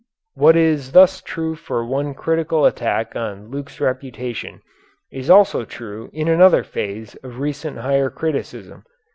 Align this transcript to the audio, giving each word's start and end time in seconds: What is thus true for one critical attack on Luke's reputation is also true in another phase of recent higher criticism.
What 0.33 0.55
is 0.57 0.93
thus 0.93 1.21
true 1.21 1.53
for 1.53 1.85
one 1.85 2.15
critical 2.15 2.65
attack 2.65 3.15
on 3.15 3.49
Luke's 3.51 3.79
reputation 3.79 4.63
is 5.11 5.29
also 5.29 5.63
true 5.63 6.09
in 6.11 6.27
another 6.27 6.63
phase 6.63 7.13
of 7.21 7.37
recent 7.37 7.77
higher 7.77 8.09
criticism. 8.09 8.83